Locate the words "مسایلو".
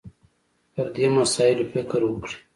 1.17-1.65